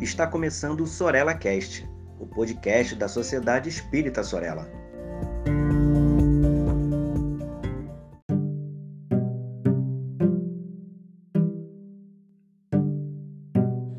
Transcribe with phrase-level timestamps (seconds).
[0.00, 1.88] está começando o Sorella Cast,
[2.20, 4.70] o podcast da Sociedade Espírita Sorella.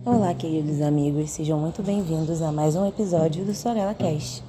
[0.05, 4.41] Olá, queridos amigos, sejam muito bem-vindos a mais um episódio do Sorella Cast.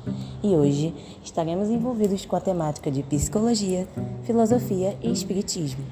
[0.42, 0.94] E hoje
[1.24, 3.88] estaremos envolvidos com a temática de psicologia,
[4.22, 5.84] filosofia e espiritismo.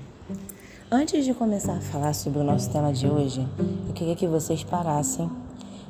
[0.91, 3.47] Antes de começar a falar sobre o nosso tema de hoje,
[3.89, 5.29] eu queria que vocês parassem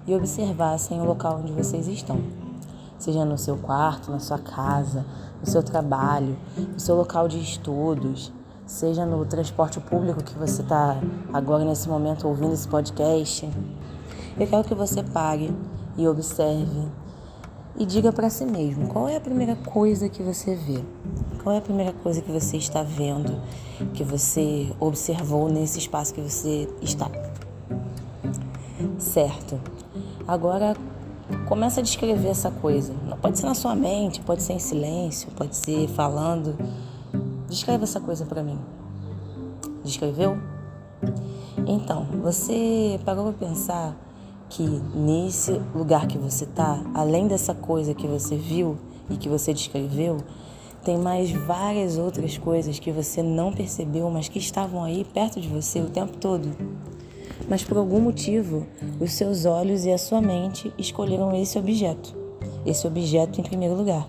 [0.08, 2.18] e observassem o local onde vocês estão.
[2.98, 5.04] Seja no seu quarto, na sua casa,
[5.38, 8.32] no seu trabalho, no seu local de estudos,
[8.66, 10.96] seja no transporte público que você está
[11.30, 13.48] agora nesse momento ouvindo esse podcast.
[14.40, 15.54] Eu quero que você pare
[15.96, 16.88] e observe
[17.76, 20.82] e diga para si mesmo qual é a primeira coisa que você vê.
[21.42, 23.40] Qual é a primeira coisa que você está vendo,
[23.92, 27.10] que você observou nesse espaço que você está?
[28.98, 29.60] Certo.
[30.26, 30.76] Agora
[31.46, 32.92] começa a descrever essa coisa.
[33.08, 36.56] Não pode ser na sua mente, pode ser em silêncio, pode ser falando.
[37.48, 38.58] Descreve essa coisa para mim.
[39.84, 40.36] Descreveu?
[41.66, 43.96] Então, você parou para pensar
[44.48, 44.62] que
[44.94, 48.76] nesse lugar que você está, além dessa coisa que você viu
[49.08, 50.18] e que você descreveu,
[50.82, 55.48] tem mais várias outras coisas que você não percebeu, mas que estavam aí perto de
[55.48, 56.48] você o tempo todo.
[57.48, 58.66] Mas por algum motivo,
[59.00, 62.14] os seus olhos e a sua mente escolheram esse objeto,
[62.66, 64.06] esse objeto em primeiro lugar.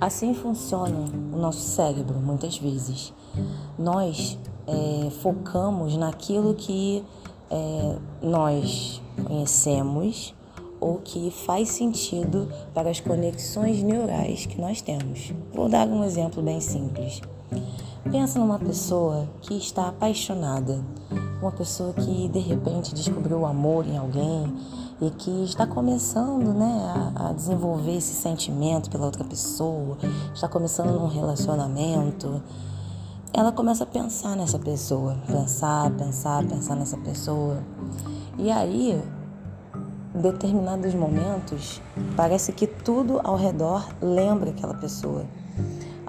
[0.00, 3.12] Assim funciona o nosso cérebro, muitas vezes.
[3.78, 7.02] Nós é, focamos naquilo que
[7.50, 10.34] é, nós conhecemos
[10.80, 15.32] ou que faz sentido para as conexões neurais que nós temos.
[15.52, 17.22] Vou dar um exemplo bem simples.
[18.10, 20.84] Pensa numa pessoa que está apaixonada,
[21.40, 24.54] uma pessoa que de repente descobriu o amor em alguém
[25.00, 29.98] e que está começando né, a, a desenvolver esse sentimento pela outra pessoa,
[30.32, 32.42] está começando num relacionamento
[33.36, 37.60] ela começa a pensar nessa pessoa, pensar, pensar, pensar nessa pessoa.
[38.38, 39.02] E aí,
[40.14, 41.82] em determinados momentos,
[42.16, 45.24] parece que tudo ao redor lembra aquela pessoa.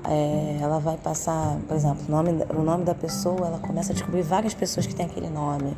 [0.08, 3.94] É, ela vai passar, por exemplo, o nome, o nome da pessoa, ela começa a
[3.94, 5.76] descobrir várias pessoas que têm aquele nome.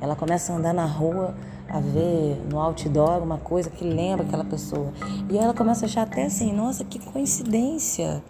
[0.00, 1.34] Ela começa a andar na rua,
[1.68, 4.92] a ver no outdoor uma coisa que lembra aquela pessoa.
[5.30, 8.22] E ela começa a achar até assim, nossa, que coincidência.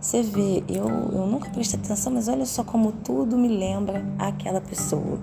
[0.00, 4.60] Você vê, eu, eu nunca prestei atenção, mas olha só como tudo me lembra aquela
[4.60, 5.18] pessoa.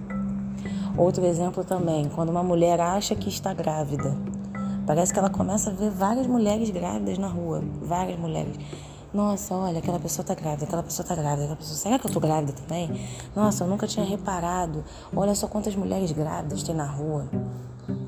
[0.97, 4.15] Outro exemplo também, quando uma mulher acha que está grávida.
[4.85, 7.63] Parece que ela começa a ver várias mulheres grávidas na rua.
[7.81, 8.55] Várias mulheres.
[9.13, 11.75] Nossa, olha, aquela pessoa está grávida, aquela pessoa está grávida, aquela pessoa.
[11.75, 13.09] Será que eu estou grávida também?
[13.35, 14.83] Nossa, eu nunca tinha reparado.
[15.15, 17.27] Olha só quantas mulheres grávidas tem na rua.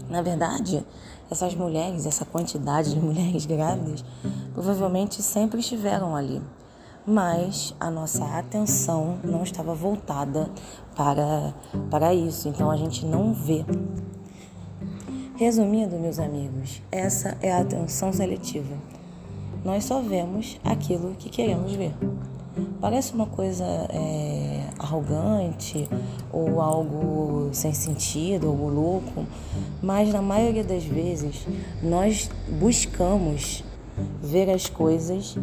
[0.09, 0.85] Na verdade,
[1.29, 4.05] essas mulheres, essa quantidade de mulheres grávidas,
[4.53, 6.41] provavelmente sempre estiveram ali
[7.05, 10.49] mas a nossa atenção não estava voltada
[10.95, 11.53] para,
[11.89, 13.65] para isso, então a gente não vê.
[15.35, 18.75] Resumindo, meus amigos, essa é a atenção seletiva.
[19.63, 21.93] Nós só vemos aquilo que queremos ver.
[22.79, 25.87] Parece uma coisa é, arrogante
[26.33, 29.25] ou algo sem sentido, algo louco,
[29.81, 31.47] mas na maioria das vezes
[31.81, 32.29] nós
[32.59, 33.63] buscamos
[34.21, 35.37] ver as coisas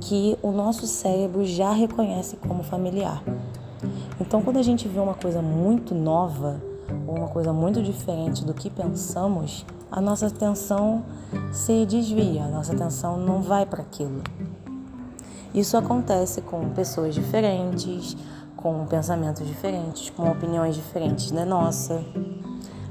[0.00, 3.22] que o nosso cérebro já reconhece como familiar.
[4.20, 6.60] Então, quando a gente vê uma coisa muito nova
[7.06, 11.04] ou uma coisa muito diferente do que pensamos, a nossa atenção
[11.52, 14.22] se desvia, a nossa atenção não vai para aquilo.
[15.54, 18.16] Isso acontece com pessoas diferentes,
[18.56, 22.02] com pensamentos diferentes, com opiniões diferentes da nossa.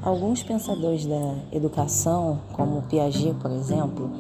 [0.02, 4.12] Alguns pensadores da educação, como Piaget, por exemplo,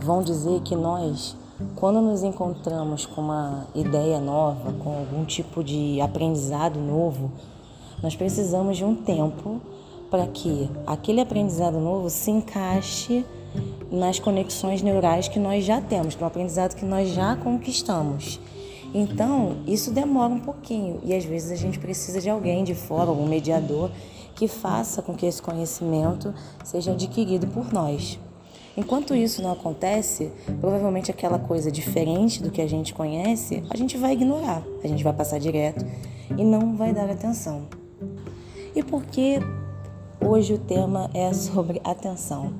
[0.00, 1.36] vão dizer que nós
[1.76, 7.30] quando nos encontramos com uma ideia nova, com algum tipo de aprendizado novo,
[8.02, 9.60] nós precisamos de um tempo
[10.10, 13.24] para que aquele aprendizado novo se encaixe
[13.90, 18.40] nas conexões neurais que nós já temos, no aprendizado que nós já conquistamos.
[18.94, 23.08] Então, isso demora um pouquinho e às vezes a gente precisa de alguém de fora,
[23.08, 23.90] algum mediador,
[24.34, 26.34] que faça com que esse conhecimento
[26.64, 28.18] seja adquirido por nós.
[28.76, 33.98] Enquanto isso não acontece, provavelmente aquela coisa diferente do que a gente conhece, a gente
[33.98, 35.84] vai ignorar, a gente vai passar direto
[36.36, 37.81] e não vai dar atenção.
[38.74, 39.38] E por que
[40.18, 42.54] hoje o tema é sobre atenção?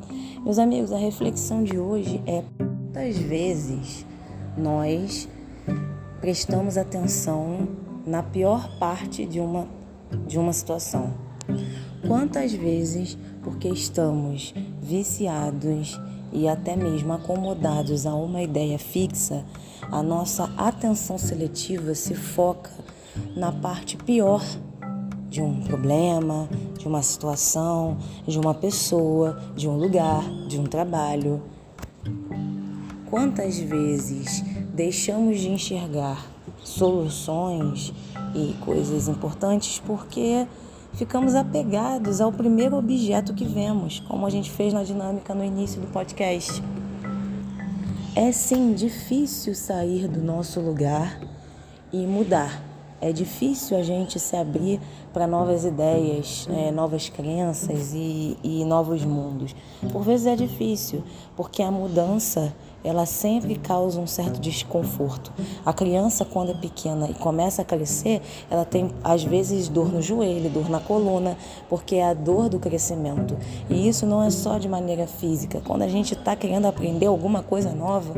[0.44, 4.04] Meus amigos, a reflexão de hoje é quantas vezes
[4.54, 5.26] nós
[6.20, 7.66] prestamos atenção
[8.06, 9.66] na pior parte de uma,
[10.26, 11.14] de uma situação.
[12.06, 15.98] Quantas vezes, porque estamos viciados
[16.30, 19.46] e até mesmo acomodados a uma ideia fixa,
[19.90, 22.70] a nossa atenção seletiva se foca
[23.34, 24.42] na parte pior
[25.32, 26.46] de um problema,
[26.78, 27.96] de uma situação,
[28.28, 31.42] de uma pessoa, de um lugar, de um trabalho.
[33.08, 34.44] Quantas vezes
[34.74, 36.26] deixamos de enxergar
[36.62, 37.94] soluções
[38.34, 40.46] e coisas importantes porque
[40.92, 45.80] ficamos apegados ao primeiro objeto que vemos, como a gente fez na dinâmica no início
[45.80, 46.62] do podcast.
[48.14, 51.18] É sim difícil sair do nosso lugar
[51.90, 52.71] e mudar.
[53.02, 54.80] É difícil a gente se abrir
[55.12, 59.56] para novas ideias, é, novas crenças e, e novos mundos.
[59.90, 61.02] Por vezes é difícil,
[61.36, 62.54] porque a mudança
[62.84, 65.32] ela sempre causa um certo desconforto.
[65.66, 70.00] A criança, quando é pequena e começa a crescer, ela tem às vezes dor no
[70.00, 71.36] joelho, dor na coluna,
[71.68, 73.36] porque é a dor do crescimento.
[73.68, 75.60] E isso não é só de maneira física.
[75.64, 78.14] Quando a gente está querendo aprender alguma coisa nova,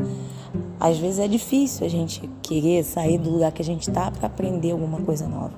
[0.85, 4.27] às vezes é difícil a gente querer sair do lugar que a gente está para
[4.27, 5.55] aprender alguma coisa nova.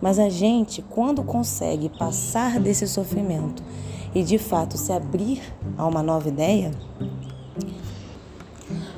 [0.00, 3.64] Mas a gente, quando consegue passar desse sofrimento
[4.14, 5.42] e de fato se abrir
[5.76, 6.70] a uma nova ideia,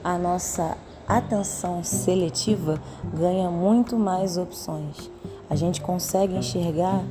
[0.05, 0.77] a nossa
[1.09, 2.79] atenção seletiva
[3.19, 5.11] ganha muito mais opções.
[5.49, 7.03] A gente consegue enxergar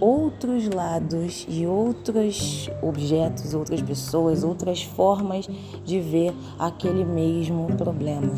[0.00, 5.48] outros lados e outros objetos, outras pessoas, outras formas
[5.84, 8.32] de ver aquele mesmo problema.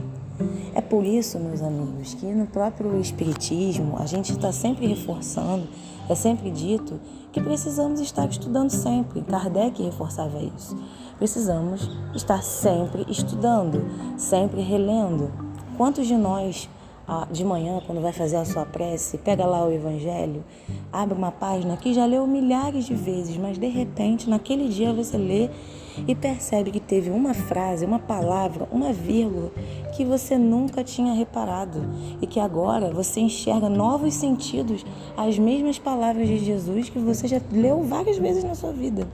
[0.75, 5.69] É por isso, meus amigos, que no próprio Espiritismo a gente está sempre reforçando,
[6.09, 6.99] é sempre dito
[7.33, 9.21] que precisamos estar estudando sempre.
[9.23, 10.77] Kardec reforçava isso.
[11.19, 13.85] Precisamos estar sempre estudando,
[14.17, 15.31] sempre relendo.
[15.77, 16.69] Quantos de nós,
[17.31, 20.45] de manhã, quando vai fazer a sua prece, pega lá o Evangelho,
[20.93, 25.17] abre uma página que já leu milhares de vezes, mas de repente, naquele dia você
[25.17, 25.49] lê
[26.07, 29.51] e percebe que teve uma frase, uma palavra, uma vírgula
[29.95, 31.81] que você nunca tinha reparado
[32.21, 34.85] e que agora você enxerga novos sentidos
[35.17, 39.07] às mesmas palavras de Jesus que você já leu várias vezes na sua vida.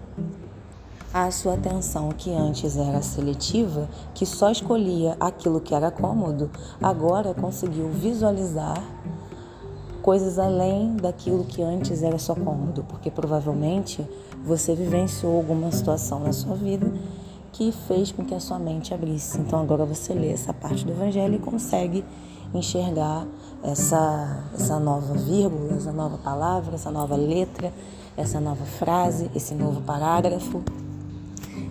[1.13, 6.51] A sua atenção, que antes era seletiva, que só escolhia aquilo que era cômodo,
[6.83, 8.83] agora conseguiu visualizar
[10.07, 14.07] coisas além daquilo que antes era só cômodo, porque provavelmente
[14.45, 16.93] você vivenciou alguma situação na sua vida
[17.51, 19.37] que fez com que a sua mente abrisse.
[19.37, 22.05] Então agora você lê essa parte do evangelho e consegue
[22.55, 23.27] enxergar
[23.65, 27.73] essa, essa nova vírgula, essa nova palavra, essa nova letra,
[28.17, 30.63] essa nova frase, esse novo parágrafo.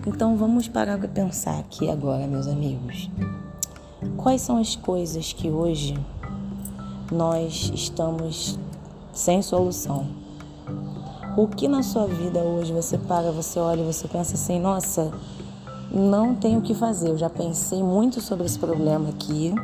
[0.06, 3.10] Então vamos parar para pensar aqui agora, meus amigos.
[4.14, 5.98] Quais são as coisas que hoje
[7.10, 8.58] nós estamos
[9.12, 10.06] sem solução.
[11.36, 15.12] O que na sua vida hoje você para, você olha e você pensa assim: nossa,
[15.90, 17.10] não tenho o que fazer.
[17.10, 19.54] Eu já pensei muito sobre esse problema aqui,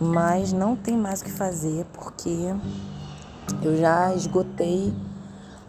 [0.00, 2.54] mas não tem mais o que fazer porque
[3.62, 4.92] eu já esgotei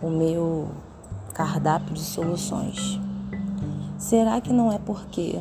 [0.01, 0.69] o meu
[1.33, 2.99] cardápio de soluções.
[3.97, 5.39] Será que não é porque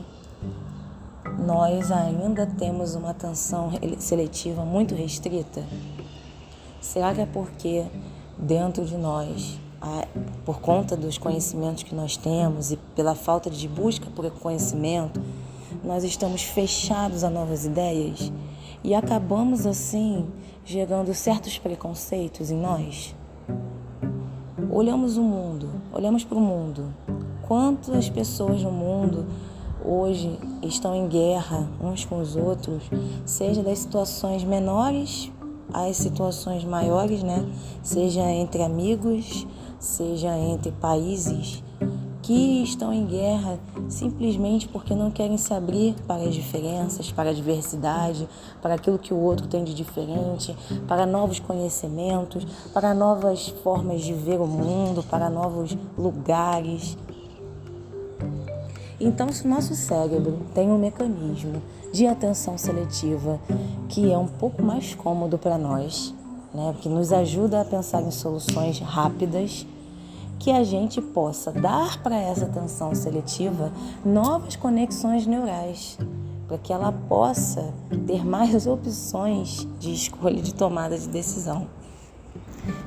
[1.42, 5.62] nós ainda temos uma atenção seletiva muito restrita?
[6.80, 7.84] Será que é porque
[8.38, 9.58] dentro de nós,
[10.44, 15.20] por conta dos conhecimentos que nós temos e pela falta de busca por conhecimento,
[15.84, 18.32] nós estamos fechados a novas ideias
[18.84, 20.28] e acabamos assim
[20.64, 23.14] gerando certos preconceitos em nós?
[24.70, 26.94] Olhamos o mundo, olhamos para o mundo.
[27.46, 29.26] Quantas pessoas no mundo
[29.84, 32.82] hoje estão em guerra uns com os outros,
[33.24, 35.30] seja das situações menores
[35.72, 37.44] às situações maiores, né?
[37.82, 39.46] Seja entre amigos,
[39.78, 41.62] seja entre países
[42.22, 43.58] que estão em guerra
[43.88, 48.28] simplesmente porque não querem se abrir para as diferenças, para a diversidade,
[48.62, 54.14] para aquilo que o outro tem de diferente, para novos conhecimentos, para novas formas de
[54.14, 56.96] ver o mundo, para novos lugares.
[59.04, 61.60] Então, se o nosso cérebro tem um mecanismo
[61.92, 63.40] de atenção seletiva
[63.88, 66.14] que é um pouco mais cômodo para nós,
[66.54, 69.66] né, que nos ajuda a pensar em soluções rápidas,
[70.38, 73.72] que a gente possa dar para essa atenção seletiva
[74.04, 75.98] novas conexões neurais,
[76.46, 77.74] para que ela possa
[78.06, 81.66] ter mais opções de escolha de tomada de decisão.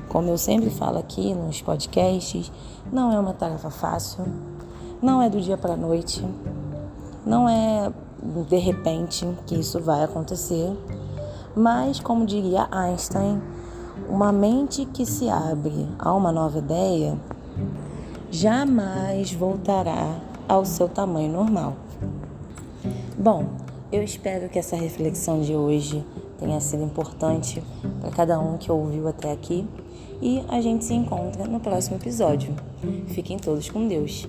[0.08, 2.50] Como eu sempre falo aqui nos podcasts,
[2.90, 4.24] não é uma tarefa fácil,
[5.06, 6.26] não é do dia para a noite,
[7.24, 7.92] não é
[8.48, 10.76] de repente que isso vai acontecer,
[11.54, 13.40] mas como diria Einstein,
[14.08, 17.16] Uma mente que se abre a uma nova ideia
[18.30, 21.74] jamais voltará ao seu tamanho normal.
[23.16, 23.46] Bom,
[23.92, 26.04] eu espero que essa reflexão de hoje
[26.38, 27.62] tenha sido importante
[28.00, 29.66] para cada um que ouviu até aqui
[30.20, 32.54] e a gente se encontra no próximo episódio.
[33.08, 34.28] Fiquem todos com Deus.